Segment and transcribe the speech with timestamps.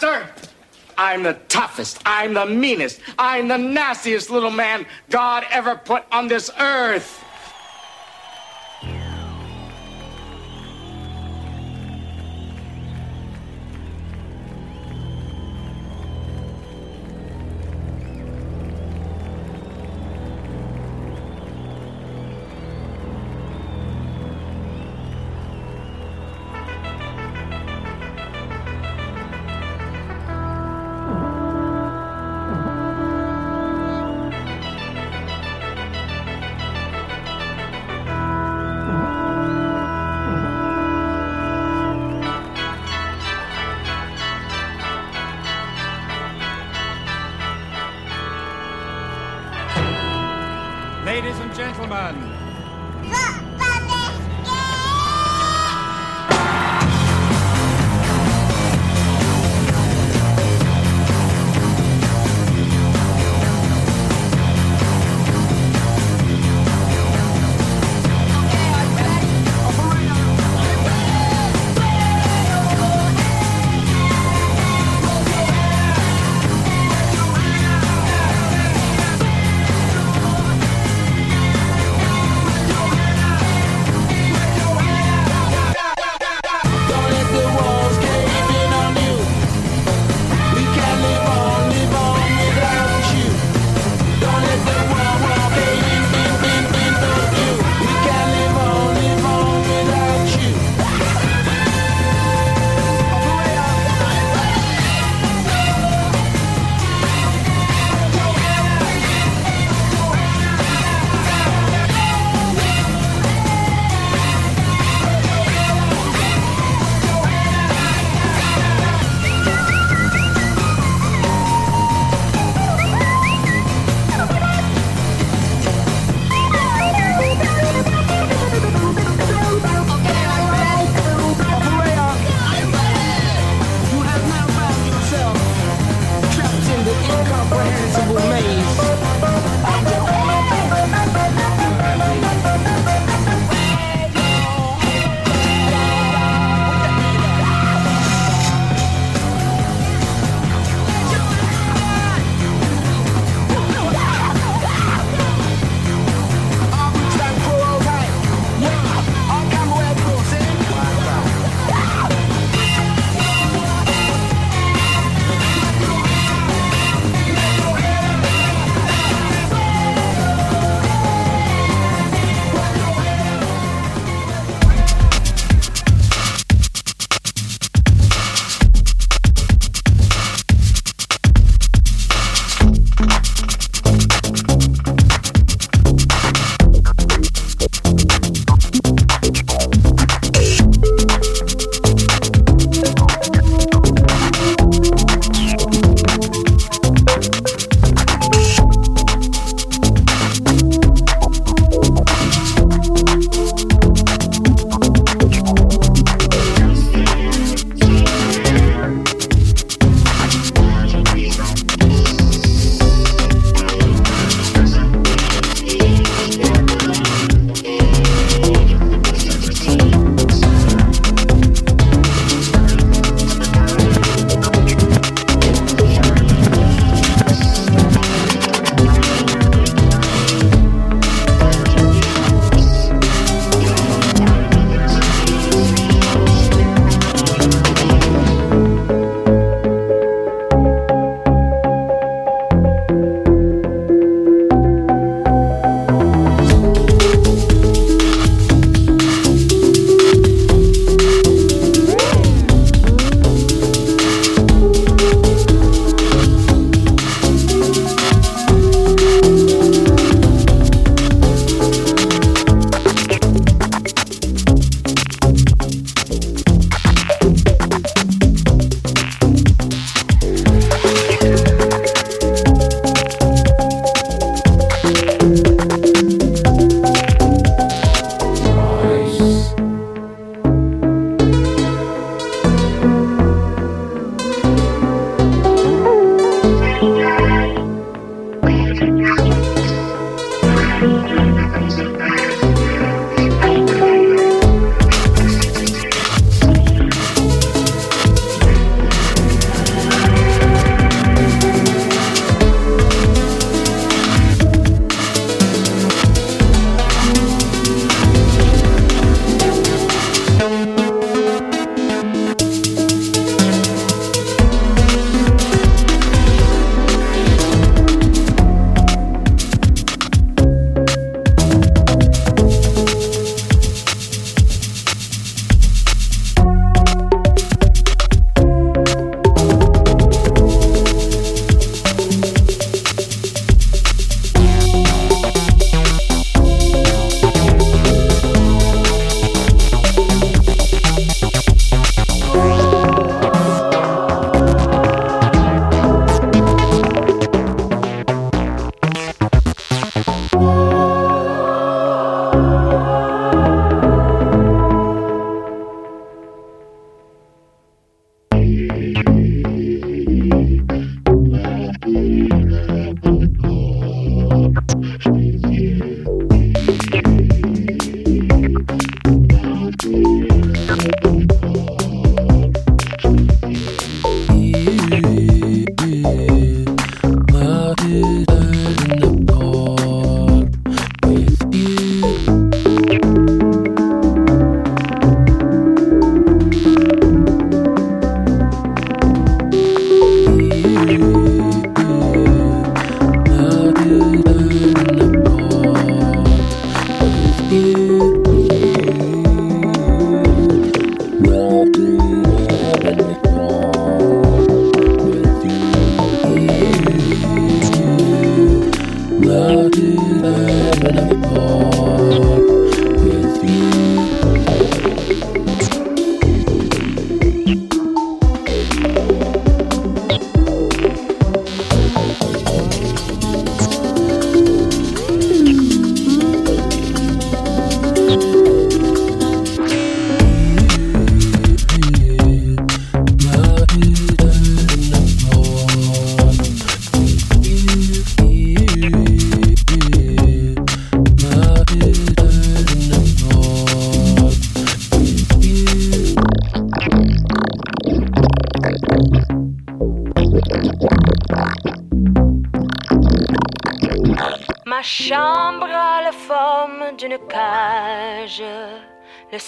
[0.00, 0.32] monster.
[0.98, 6.28] I'm the toughest, I'm the meanest, I'm the nastiest little man God ever put on
[6.28, 7.24] this earth.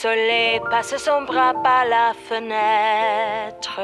[0.02, 3.80] Soleil passe son bras par la fenêtre.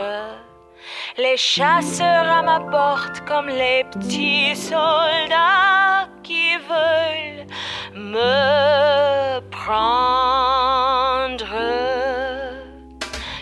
[1.17, 7.47] Les chasseurs à ma porte comme les petits soldats qui veulent
[7.95, 11.55] me prendre.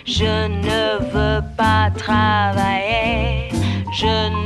[0.05, 0.35] Je
[0.67, 0.83] ne
[1.13, 3.49] veux pas travailler,
[4.01, 4.17] je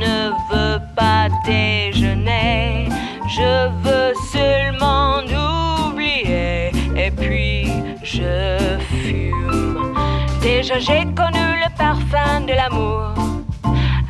[10.79, 13.13] J'ai connu le parfum de l'amour,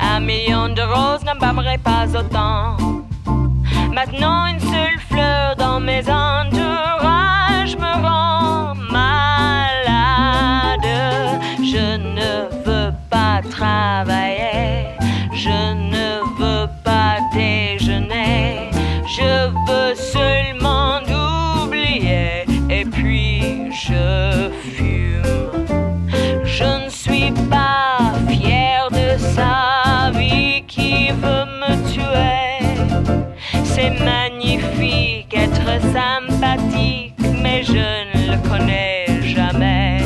[0.00, 2.76] un million de roses n'embâmerait pas autant.
[3.92, 7.01] Maintenant une seule fleur dans mes entourages
[39.22, 39.98] jamais.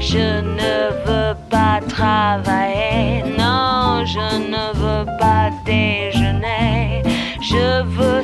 [0.00, 7.02] Je ne veux pas travailler, non, je ne veux pas déjeuner.
[7.40, 8.22] Je veux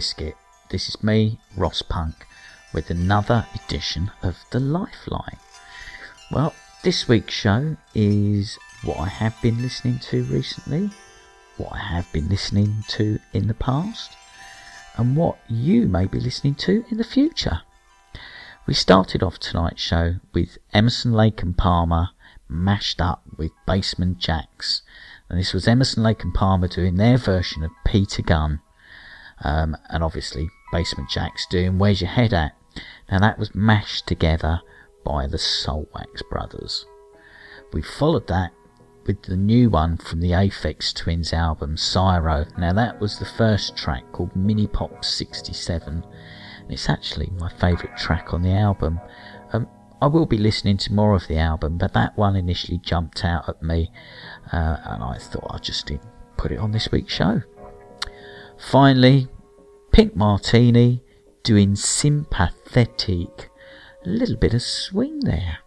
[0.00, 0.34] Biscuit.
[0.70, 2.26] This is me, Ross Punk,
[2.72, 5.36] with another edition of The Lifeline.
[6.32, 10.88] Well, this week's show is what I have been listening to recently,
[11.58, 14.16] what I have been listening to in the past,
[14.96, 17.60] and what you may be listening to in the future.
[18.66, 22.08] We started off tonight's show with Emerson Lake and Palmer
[22.48, 24.80] mashed up with Basement Jaxx.
[25.28, 28.62] And this was Emerson Lake and Palmer doing their version of Peter Gunn.
[29.42, 32.52] Um, and obviously Basement Jaxx doing Where's Your Head At?
[33.10, 34.60] Now that was mashed together
[35.04, 36.86] by the Soulwax Brothers.
[37.72, 38.52] We followed that
[39.06, 42.46] with the new one from the Aphex Twins album, Syro.
[42.58, 46.04] Now that was the first track called Mini Pop 67.
[46.62, 49.00] And it's actually my favourite track on the album.
[49.52, 49.66] Um,
[50.02, 53.48] I will be listening to more of the album, but that one initially jumped out
[53.48, 53.90] at me,
[54.52, 55.90] uh, and I thought I'd just
[56.36, 57.42] put it on this week's show.
[58.60, 59.26] Finally,
[59.90, 61.02] Pink Martini
[61.42, 63.48] doing Sympathique.
[64.04, 65.58] A little bit of swing there.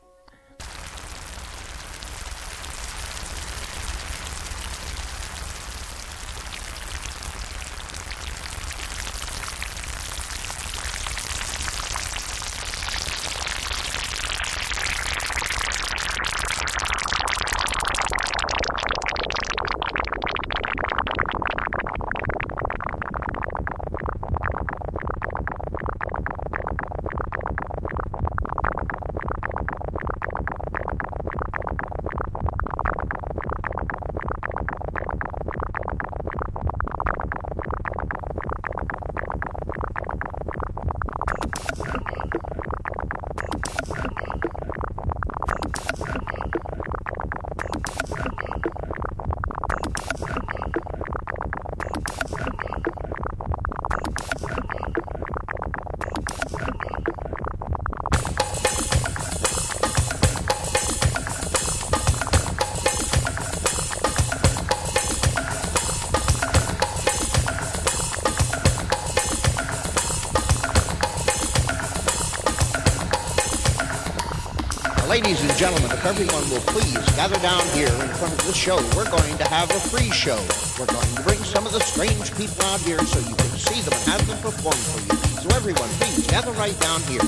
[76.06, 79.70] everyone will please gather down here in front of the show, we're going to have
[79.72, 80.36] a free show.
[80.78, 83.80] We're going to bring some of the strange people out here so you can see
[83.82, 85.16] them and have them perform for you.
[85.40, 87.24] So everyone, please gather right down here.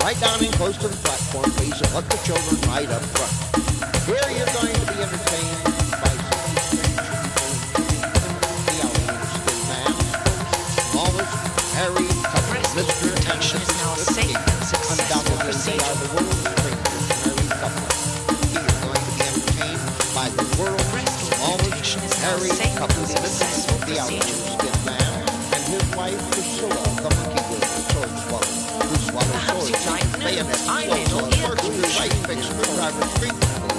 [0.00, 3.32] Right down in close to the platform, please, and let the children right up front.
[4.08, 5.60] Here you're going to be entertained
[6.00, 6.96] by some strange
[9.44, 9.92] the Man,
[12.80, 13.12] Mr.
[13.12, 16.35] Attention is now safe and successful.
[22.26, 23.70] Harry Couples, Mrs.
[23.86, 24.98] Theophilus Goodman,
[25.54, 26.18] and his wife
[26.98, 27.82] the monkey with the
[28.26, 28.50] swallow,
[28.82, 29.70] who swallows
[30.18, 30.90] bayonets, light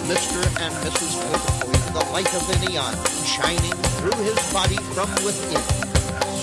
[0.07, 0.39] Mr.
[0.63, 1.11] and Mrs.
[1.27, 5.61] Witherspoon, the light of the neon, shining through his body from within.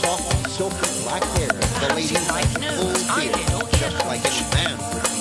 [0.05, 1.49] Soft, silky black hair,
[1.81, 2.93] the lady like full
[3.81, 5.14] just like any man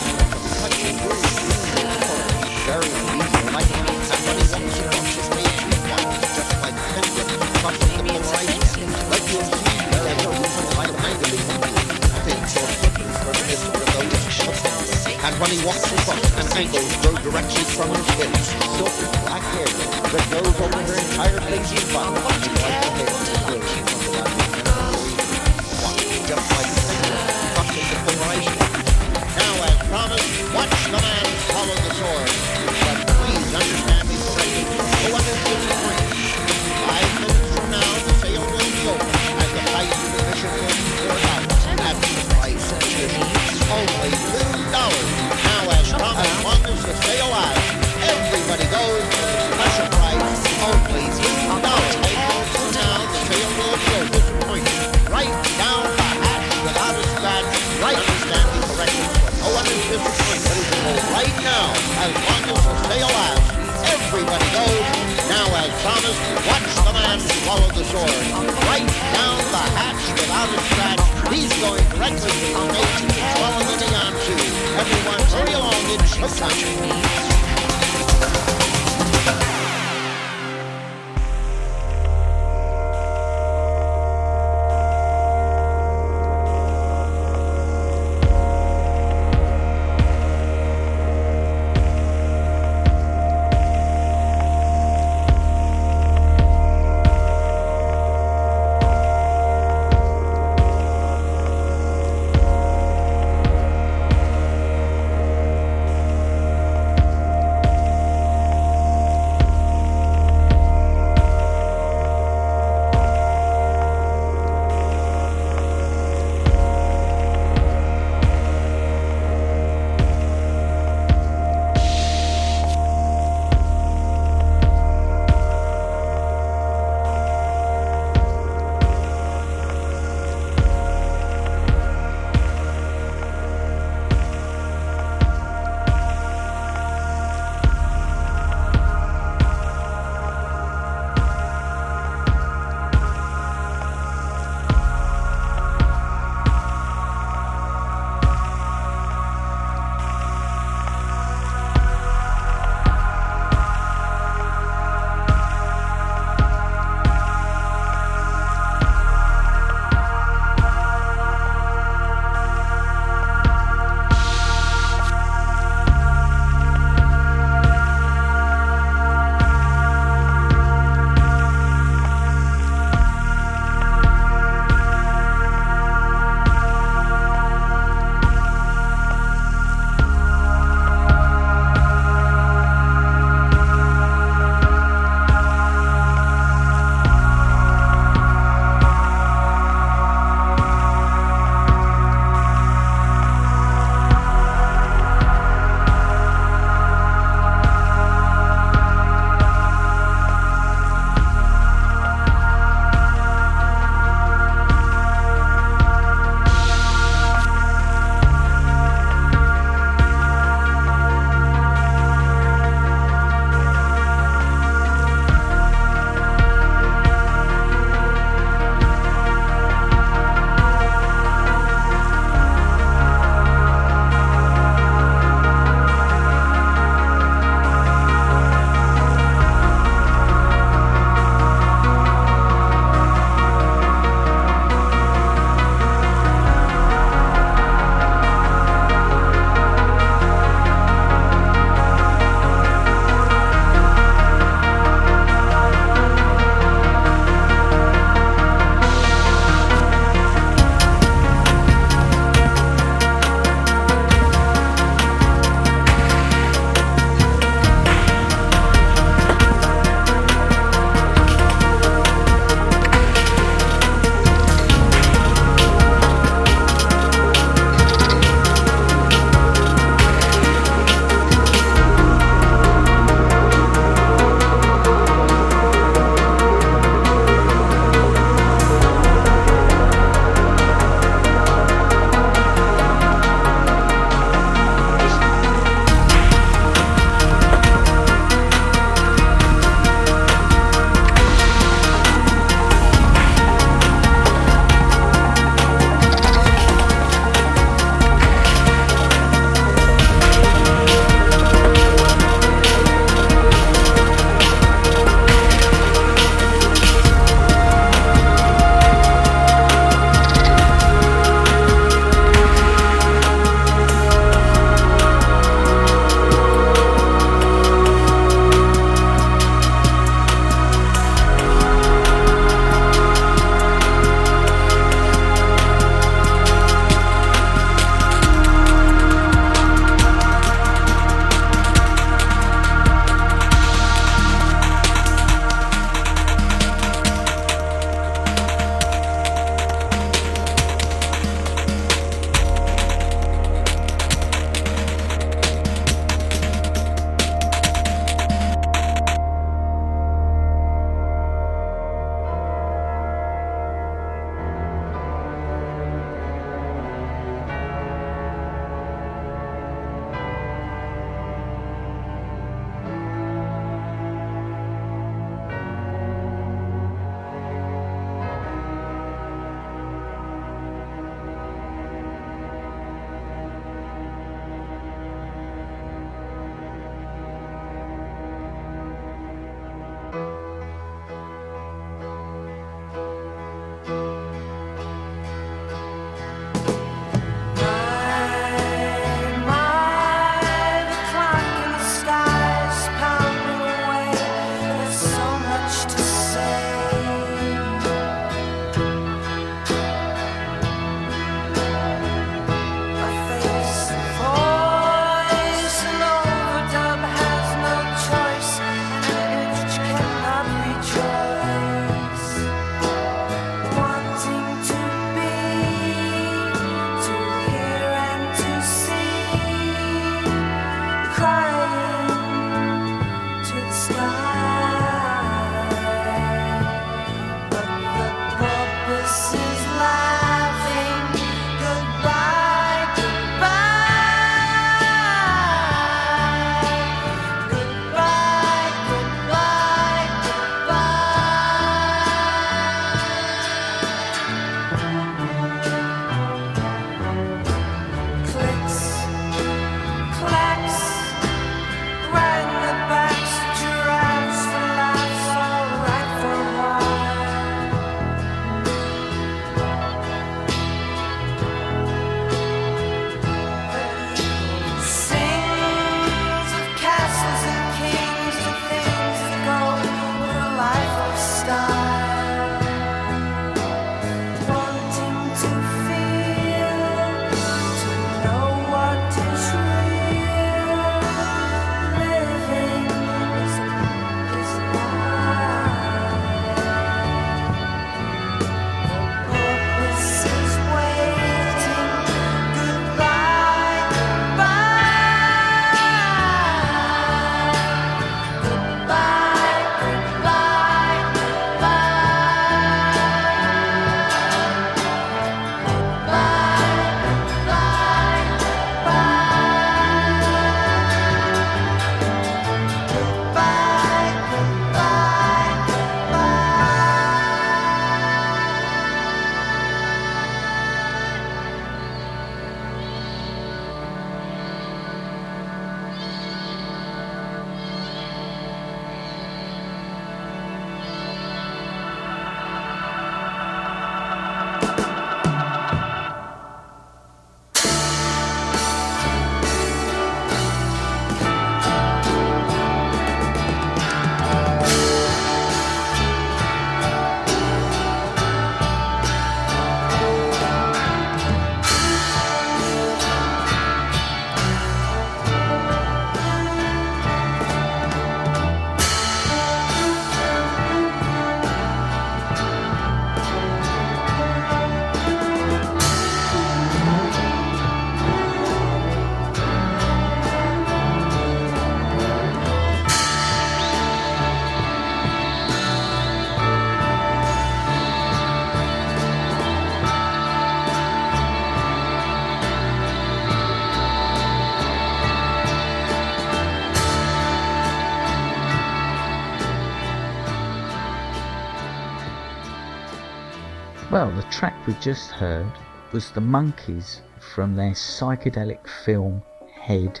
[594.66, 595.50] we just heard
[595.92, 599.20] was the Monkees from their psychedelic film
[599.50, 600.00] Head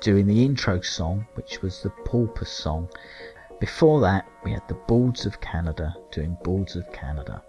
[0.00, 2.88] doing the intro song, which was the Porpoise song.
[3.58, 7.42] Before that, we had the Boards of Canada doing Boards of Canada.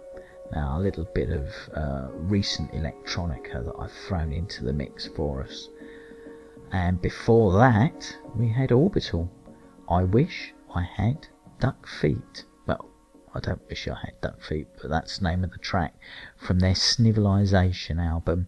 [0.52, 5.44] Now, a little bit of uh, recent electronica that I've thrown into the mix for
[5.44, 5.70] us.
[6.72, 9.30] And before that, we had Orbital.
[9.88, 11.28] I wish I had
[11.60, 12.46] duck feet.
[13.36, 15.96] I don't wish I had duck feet, but that's the name of the track
[16.38, 18.48] from their Snivilisation album.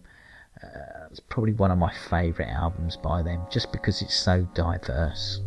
[0.62, 5.40] Uh, it's probably one of my favourite albums by them, just because it's so diverse.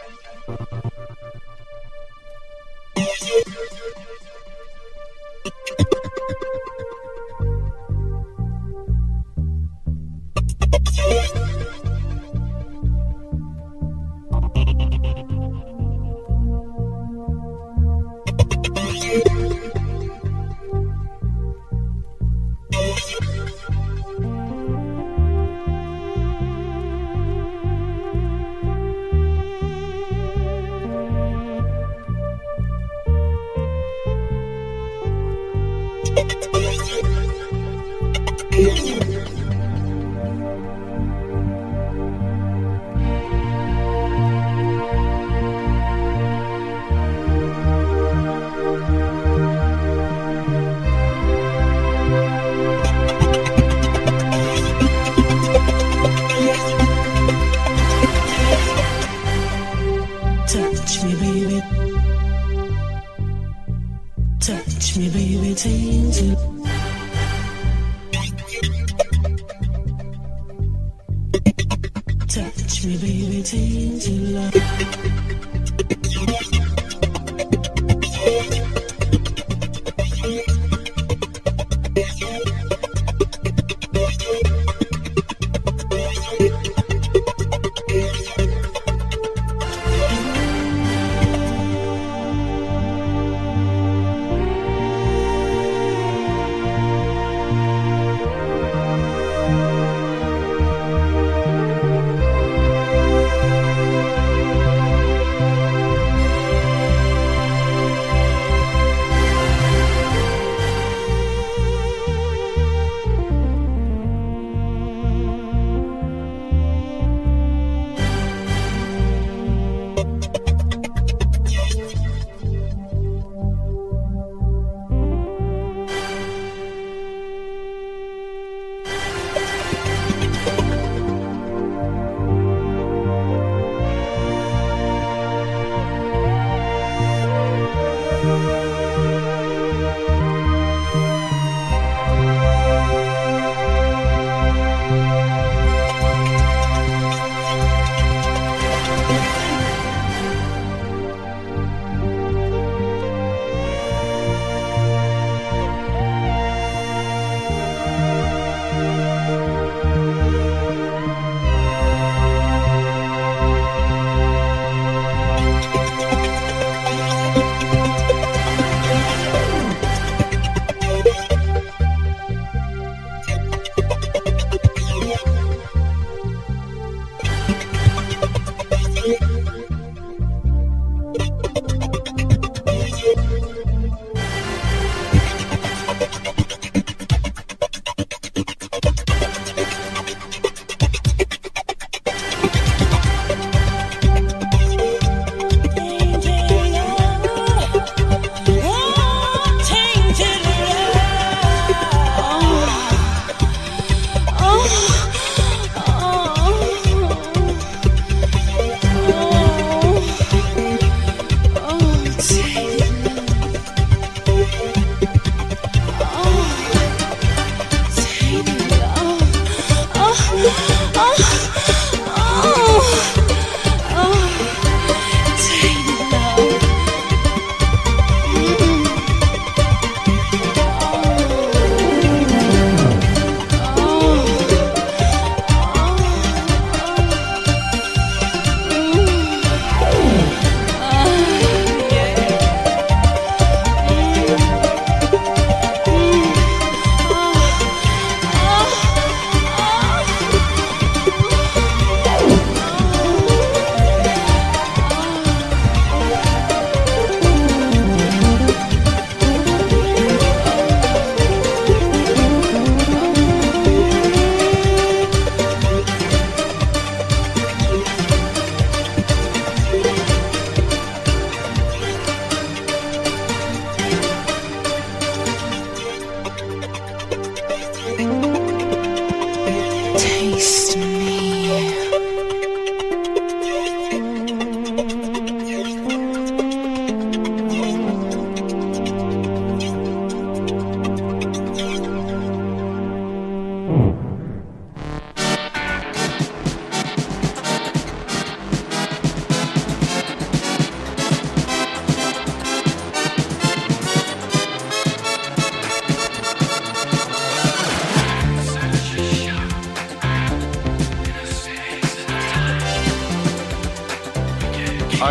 [3.29, 3.76] Oh,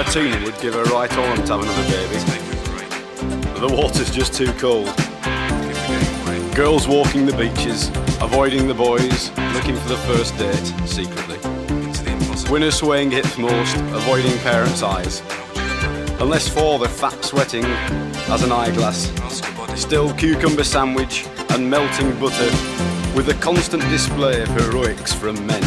[0.05, 2.17] Our Tina would give her right arm to have another baby.
[3.59, 4.93] The water's just too cold.
[6.55, 7.89] Girls walking the beaches,
[8.21, 11.37] avoiding the boys, looking for the first date secretly.
[12.51, 15.21] Winners swaying hips most, avoiding parents' eyes.
[16.19, 19.11] Unless for the fat sweating as an eyeglass.
[19.79, 22.51] Still cucumber sandwich and melting butter
[23.15, 25.63] with a constant display of heroics from men.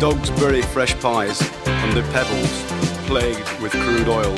[0.00, 2.64] Dogs bury fresh pies under pebbles,
[3.06, 4.36] plagued with crude oil,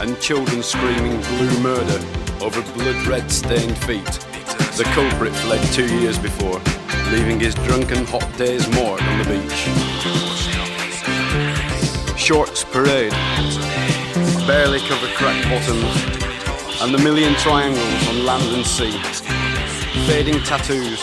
[0.00, 1.98] and children screaming blue murder
[2.40, 4.04] over blood red stained feet.
[4.76, 6.60] The culprit fled two years before,
[7.10, 9.60] leaving his drunken hot days moored on the beach.
[12.18, 13.12] Shorts parade,
[14.46, 18.98] barely cover cracked bottoms, and the million triangles on land and sea.
[20.06, 21.00] Fading tattoos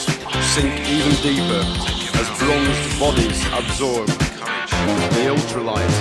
[0.53, 1.63] sink even deeper
[2.19, 4.20] as bronzed bodies absorb
[5.15, 5.91] the ultralight.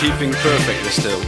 [0.00, 0.32] Keeping
[0.90, 1.20] still.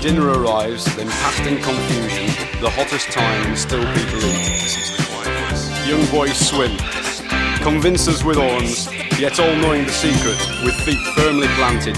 [0.00, 2.26] Dinner arrives, then passed in confusion,
[2.60, 4.68] the hottest time and still people eat.
[5.86, 6.76] Young boys swim,
[7.62, 8.86] convince us with horns,
[9.18, 11.96] yet all knowing the secret, with feet firmly planted.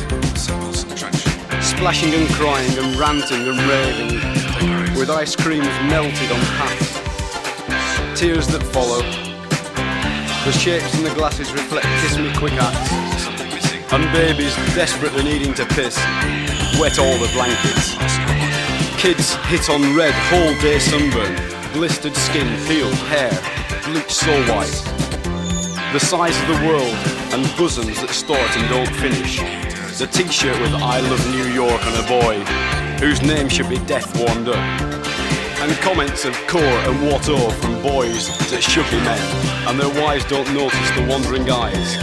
[1.63, 6.90] Splashing and crying and ranting and raving, with ice creams melted on paths.
[8.21, 9.01] Tears that follow.
[10.45, 13.25] The shapes in the glasses reflect kiss me quick acts.
[13.95, 15.97] And babies desperately needing to piss,
[16.77, 17.97] wet all the blankets.
[19.01, 21.33] Kids hit on red whole day sunburn,
[21.73, 23.33] blistered skin, peeled hair,
[23.89, 24.69] bleached so white.
[25.97, 26.93] The size of the world
[27.33, 29.41] and bosoms that start and don't finish.
[29.97, 32.37] The t-shirt with I love New York on a boy,
[33.01, 34.90] whose name should be death warmed up.
[35.61, 39.21] And comments of core and what oh from boys that should be men,
[39.69, 41.97] and their wives don't notice the wandering eyes.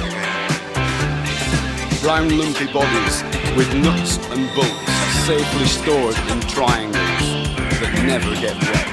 [2.02, 3.24] Brown lumpy bodies
[3.58, 4.94] with nuts and bolts
[5.26, 6.96] safely stored in triangles
[7.82, 8.88] that never get wet.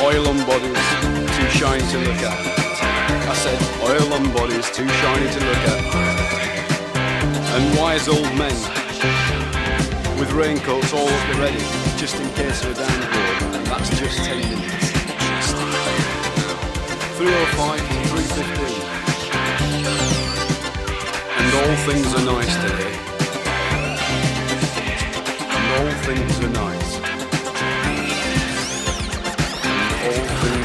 [0.00, 2.61] Oil on bodies, too shiny to look at.
[3.42, 5.80] Said, oil on bodies, too shiny to look at.
[7.56, 8.54] And wise old men
[10.16, 11.08] with raincoats all
[11.40, 11.58] ready,
[11.96, 14.92] just in case a downpour, and that's just 10 minutes.
[17.18, 18.92] 305 to 315.
[21.38, 22.94] And all things are nice today.
[25.50, 26.90] And all things are nice.
[29.66, 30.61] And all things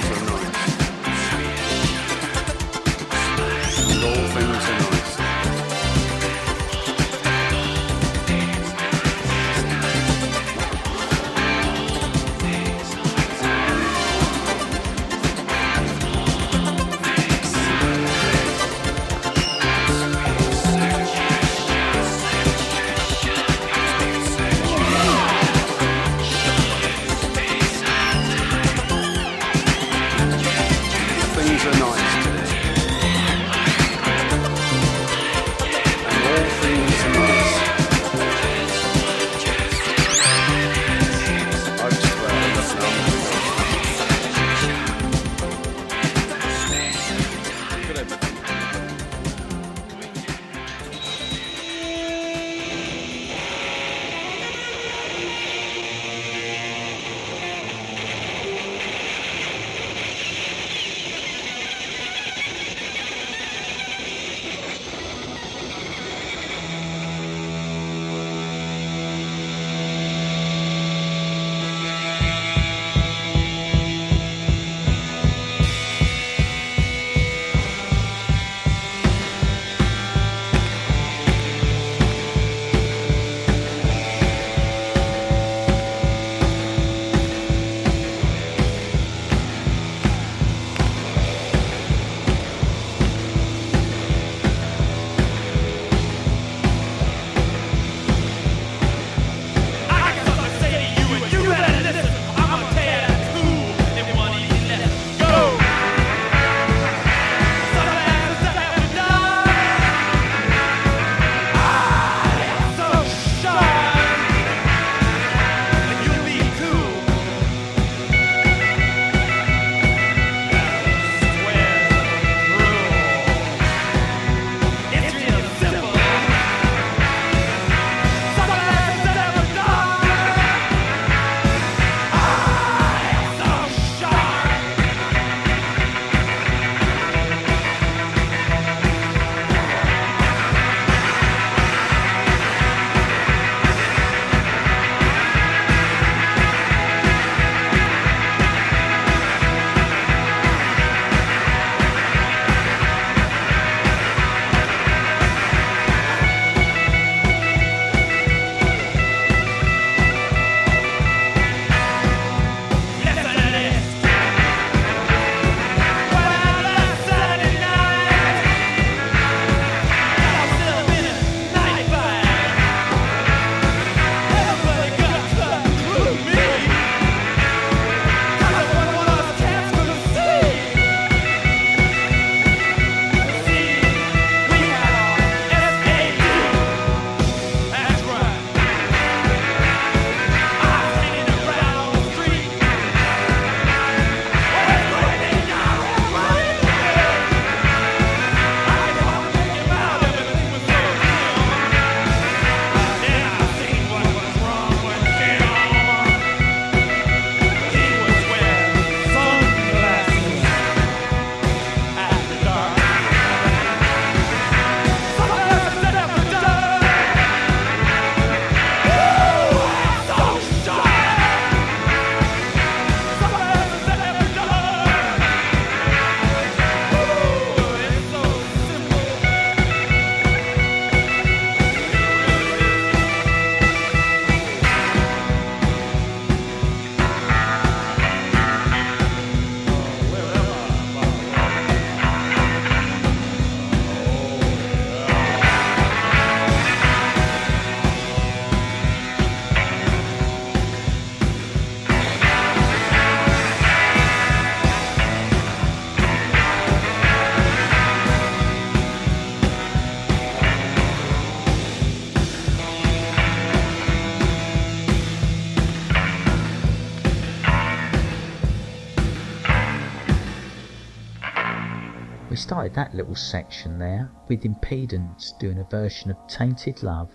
[272.77, 277.09] that little section there with Impedance doing a version of Tainted Love.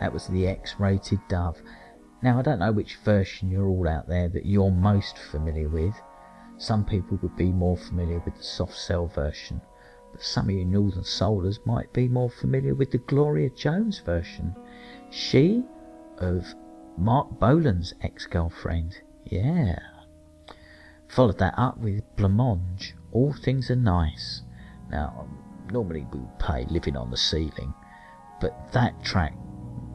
[0.00, 1.62] That was the X rated Dove.
[2.20, 5.94] Now, I don't know which version you're all out there that you're most familiar with.
[6.58, 9.60] Some people would be more familiar with the soft cell version,
[10.10, 14.56] but some of you Northern Soulers might be more familiar with the Gloria Jones version.
[15.10, 15.62] She
[16.18, 16.44] of
[16.98, 18.96] Marc Bolan's ex girlfriend.
[19.22, 19.78] Yeah.
[21.06, 24.42] Followed that up with Blancmange, All Things Are Nice.
[24.90, 25.38] Now, um,
[25.70, 27.74] normally we play Living on the Ceiling,
[28.40, 29.34] but that track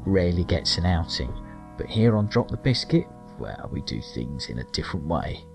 [0.05, 1.33] rarely gets an outing.
[1.77, 5.45] But here on Drop the Biscuit, well, we do things in a different way.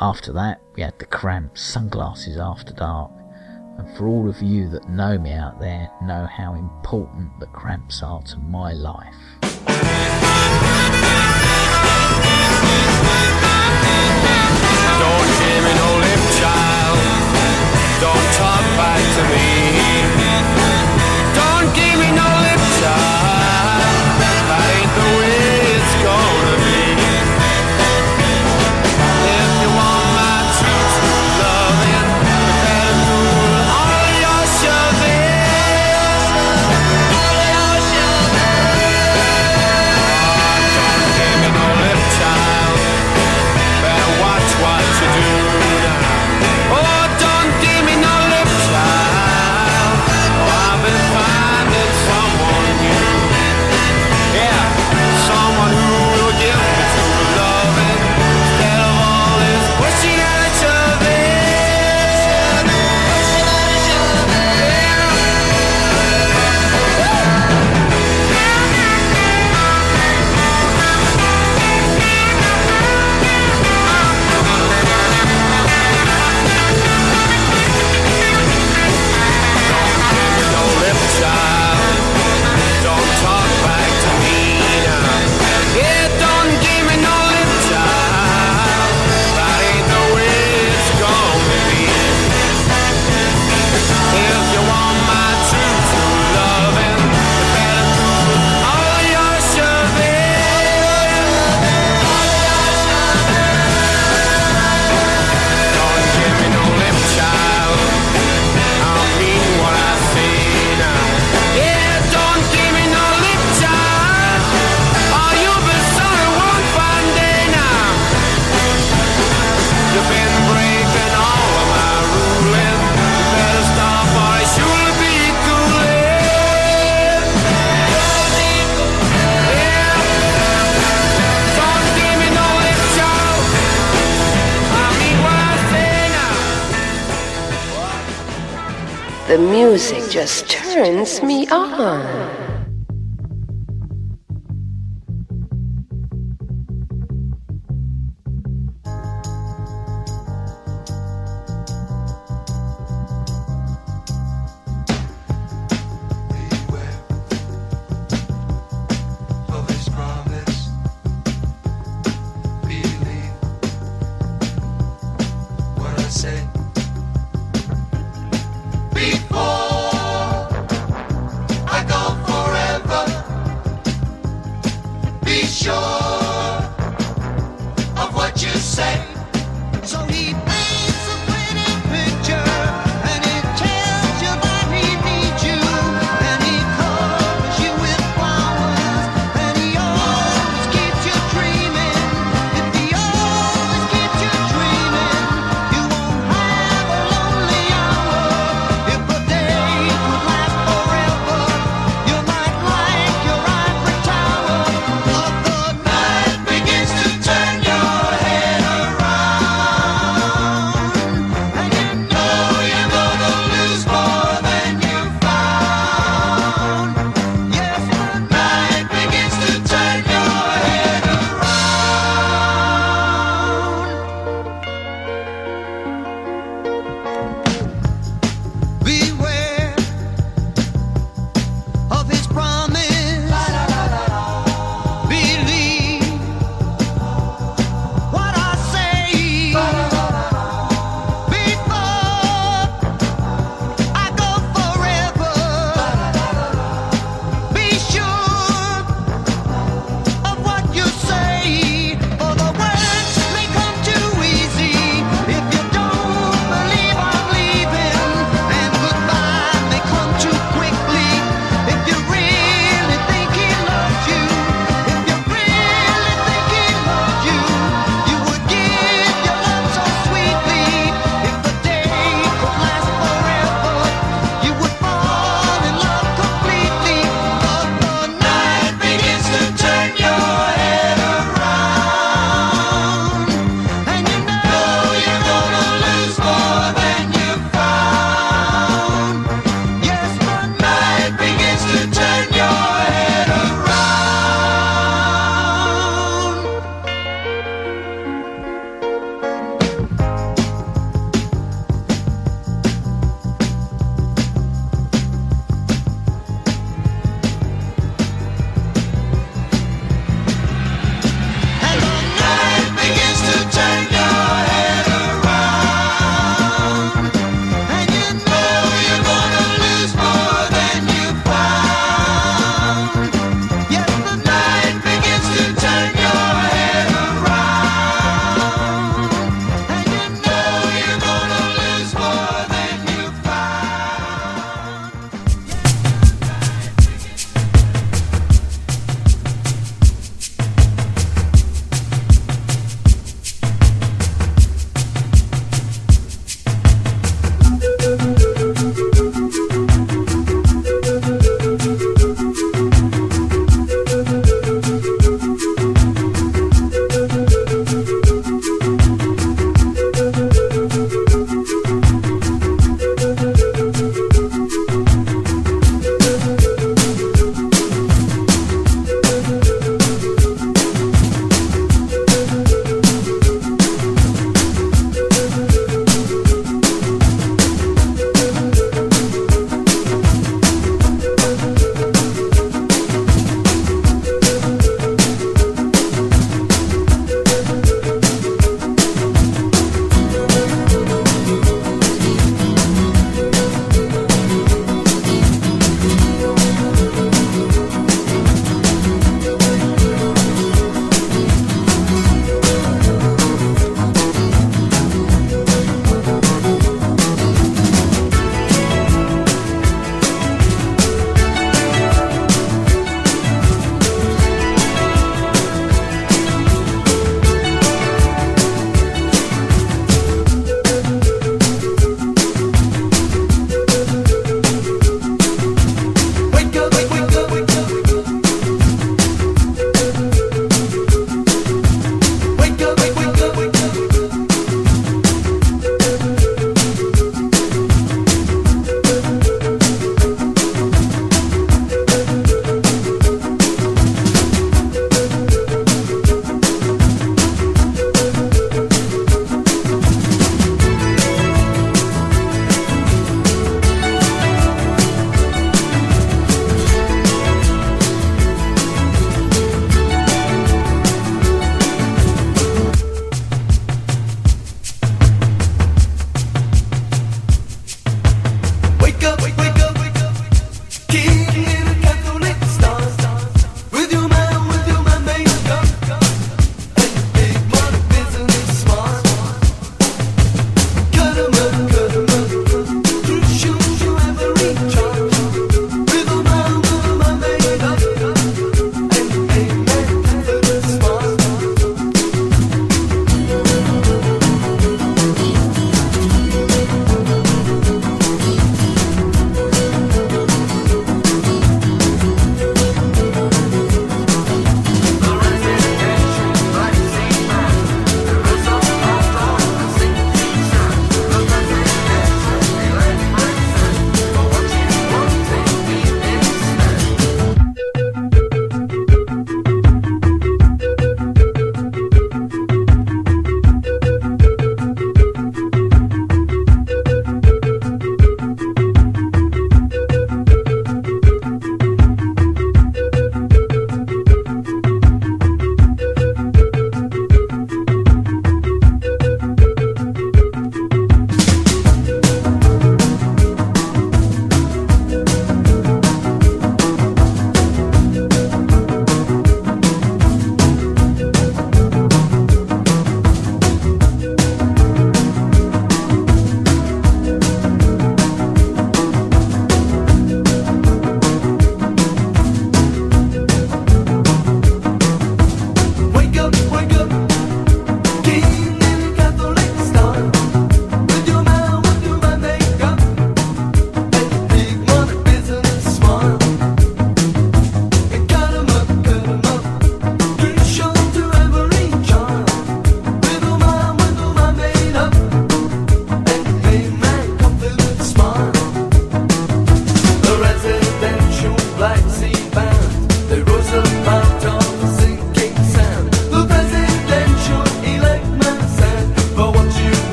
[0.00, 3.12] After that, we had the Cramps, Sunglasses After Dark.
[3.76, 8.02] And for all of you that know me out there, know how important the Cramps
[8.02, 9.14] are to my life.
[18.00, 19.48] Don't talk back to me.
[21.36, 24.16] Don't give me no lip, child.
[24.48, 25.29] That ain't the way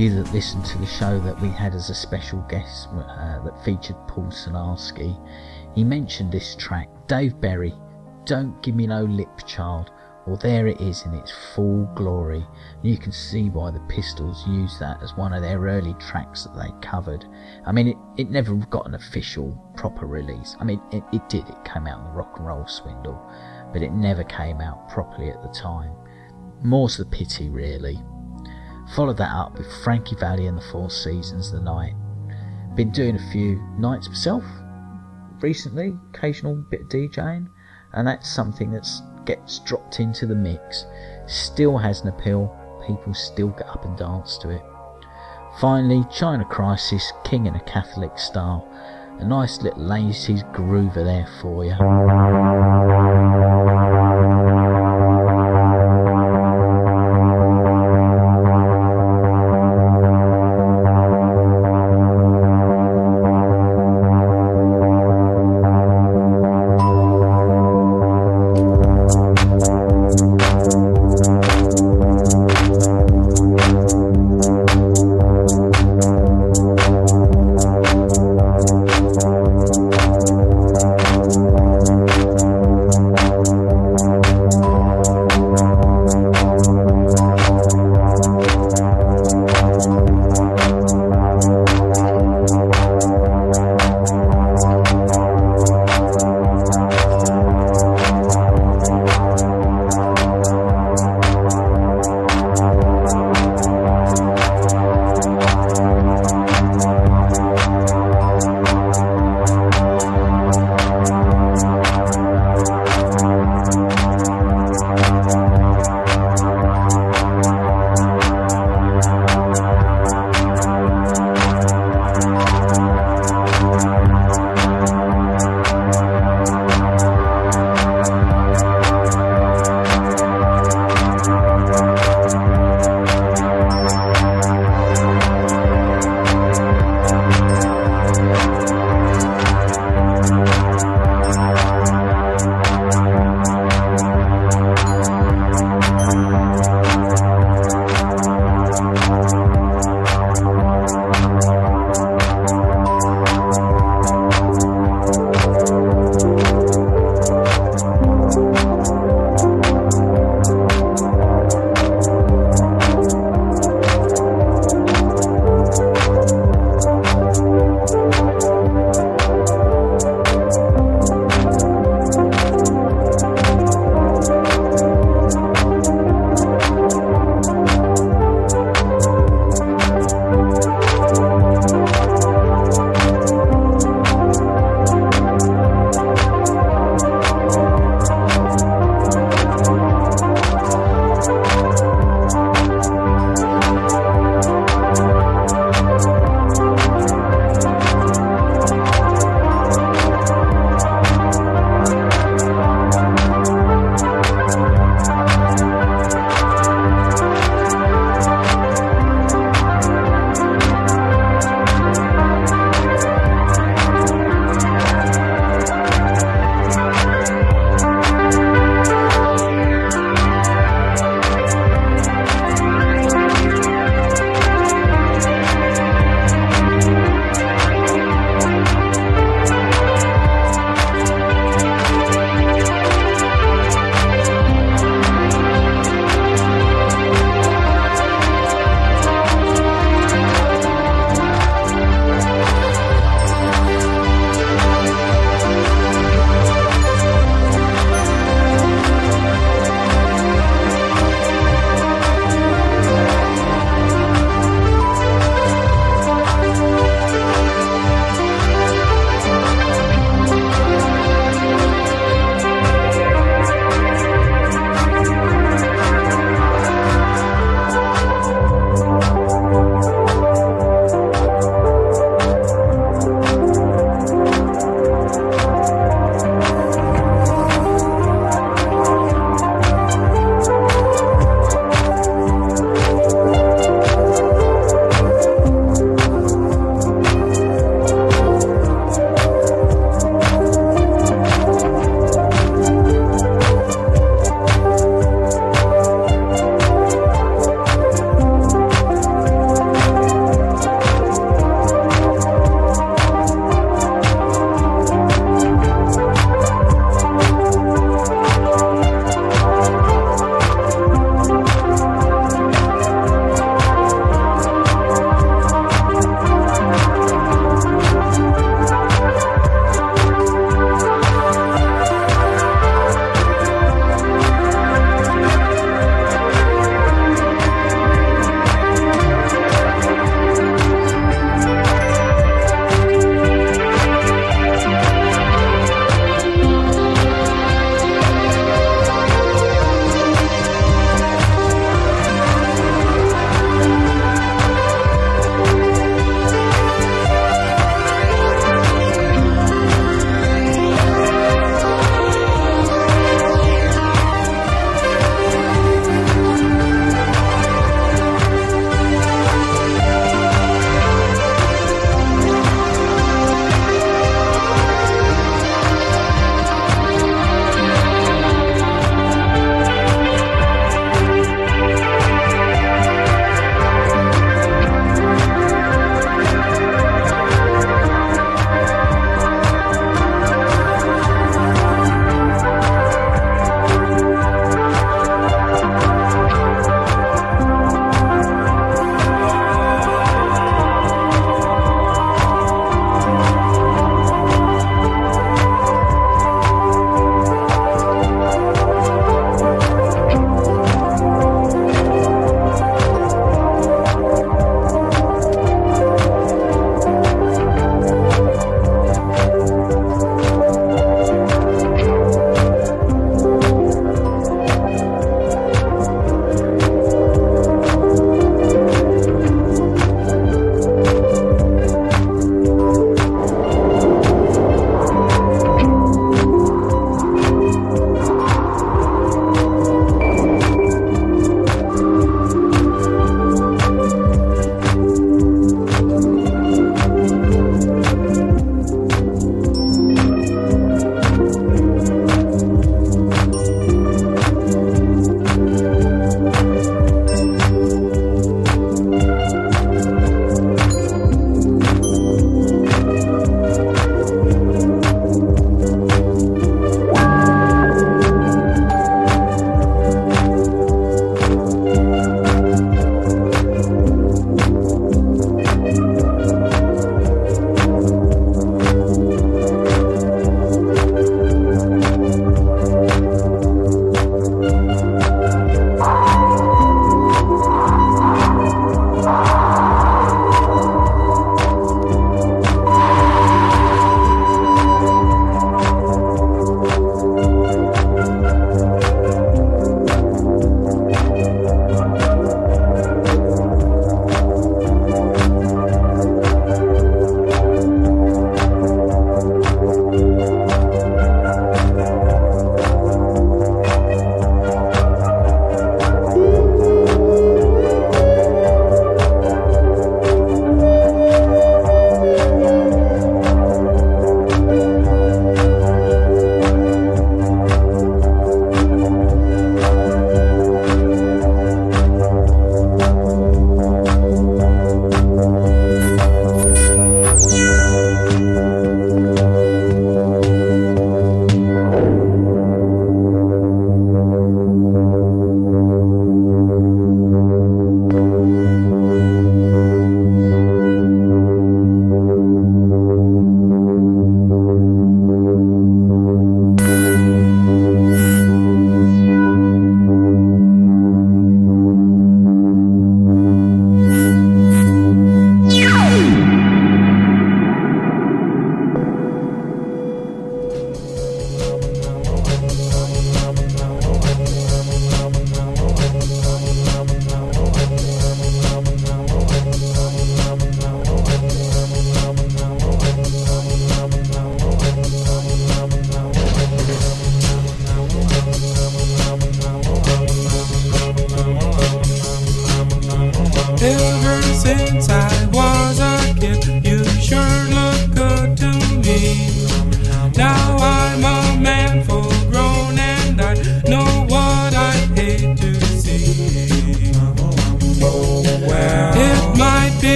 [0.00, 3.64] you that listened to the show that we had as a special guest uh, that
[3.64, 5.14] featured Paul Sanarski,
[5.74, 7.74] he mentioned this track, Dave Berry,
[8.24, 9.90] Don't Give Me No Lip Child.
[10.26, 12.46] Well, there it is in its full glory.
[12.82, 16.44] And you can see why the Pistols used that as one of their early tracks
[16.44, 17.26] that they covered.
[17.66, 20.56] I mean, it, it never got an official, proper release.
[20.60, 23.20] I mean, it, it did, it came out in the Rock and Roll Swindle,
[23.70, 25.92] but it never came out properly at the time.
[26.62, 27.98] More's the pity, really.
[28.94, 31.94] Followed that up with Frankie Valli and the Four Seasons the Night.
[32.74, 34.44] Been doing a few nights myself
[35.40, 37.48] recently, occasional bit of DJing,
[37.92, 38.88] and that's something that
[39.24, 40.86] gets dropped into the mix.
[41.26, 44.62] Still has an appeal, people still get up and dance to it.
[45.60, 48.66] Finally, China Crisis, King in a Catholic style.
[49.18, 51.74] A nice little 80s groover there for you.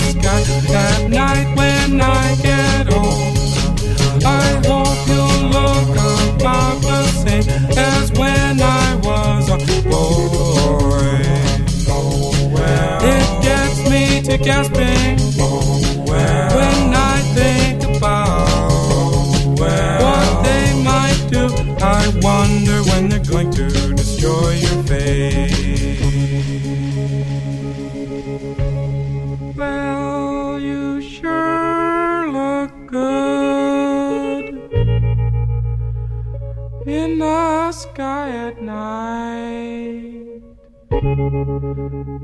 [0.00, 0.42] sky
[0.74, 3.36] at night when I get old.
[4.24, 5.88] I hope you'll look
[6.34, 7.46] about the same
[7.78, 11.20] as when I was a boy.
[13.02, 15.29] It gets me to gasping.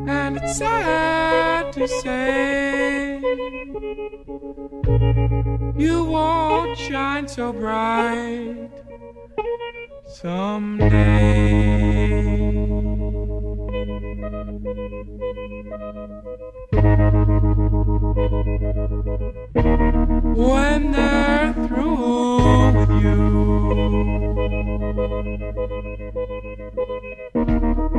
[0.09, 3.19] and it's sad to say
[5.77, 8.71] you won't shine so bright
[10.07, 10.97] someday.
[20.35, 23.17] When they're through with you.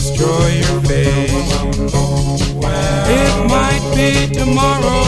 [0.00, 1.30] destroy your faith.
[3.20, 5.04] It might be tomorrow,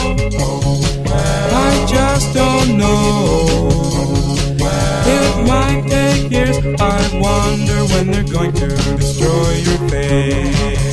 [1.67, 3.71] I just don't know.
[5.17, 8.69] It might take years, I wonder when they're going to
[8.99, 10.92] destroy your faith.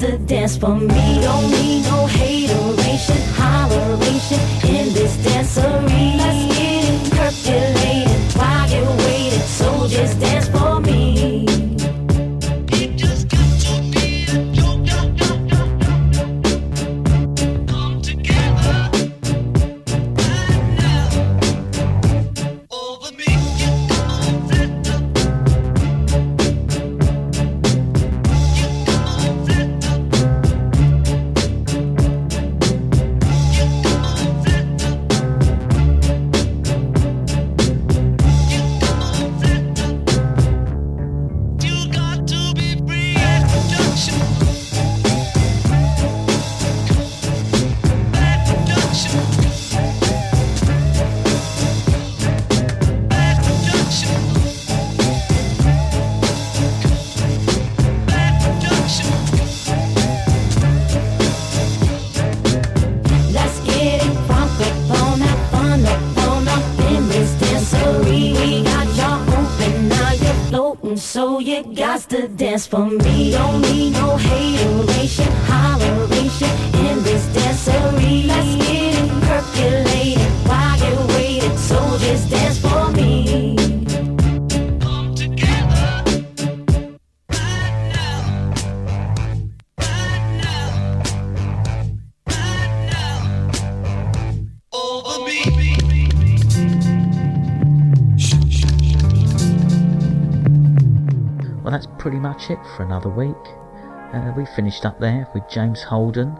[0.00, 1.20] To dance for me.
[1.20, 4.59] Don't need no hateration, holleration
[72.70, 72.99] for
[102.80, 103.54] for another week.
[104.14, 106.34] Uh, we finished up there with James Holden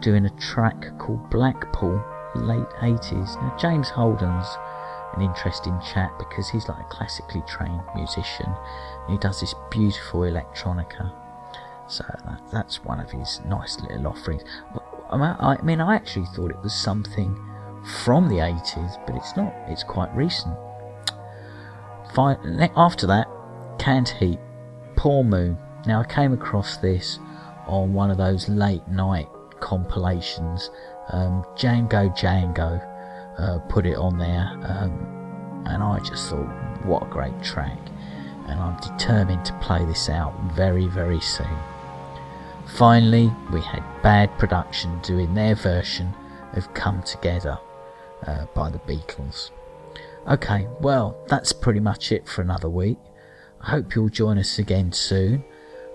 [0.00, 2.00] doing a track called Blackpool,
[2.36, 3.34] late 80s.
[3.42, 4.46] Now, James Holden's
[5.16, 10.20] an interesting chap because he's like a classically trained musician and he does this beautiful
[10.20, 11.12] electronica.
[11.88, 14.44] So that, that's one of his nice little offerings.
[15.10, 17.34] I mean, I actually thought it was something
[18.04, 19.52] from the 80s, but it's not.
[19.66, 20.56] It's quite recent.
[22.16, 23.26] After that,
[23.80, 24.38] Canned Heat,
[24.94, 25.58] Poor Moon.
[25.86, 27.18] Now I came across this
[27.66, 29.28] on one of those late night
[29.60, 30.70] compilations.
[31.12, 32.86] Um, Django Django
[33.38, 36.48] uh, put it on there, um, and I just thought,
[36.84, 37.78] what a great track!
[38.46, 41.58] And I'm determined to play this out very, very soon.
[42.76, 46.12] Finally, we had Bad Production doing their version
[46.52, 47.58] of Come Together
[48.26, 49.50] uh, by the Beatles.
[50.28, 52.98] Okay, well, that's pretty much it for another week.
[53.60, 55.44] I hope you'll join us again soon,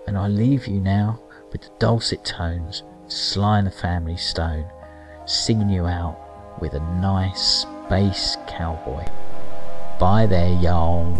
[0.06, 1.20] and I leave you now
[1.52, 4.66] with the dulcet tones of Sly and the Family Stone
[5.26, 9.04] singing you out with a nice Spaced Cowboy.
[10.00, 11.16] Bye there, y'all.